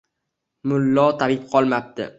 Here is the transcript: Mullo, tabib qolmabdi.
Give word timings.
Mullo, 0.71 1.05
tabib 1.21 1.47
qolmabdi. 1.55 2.09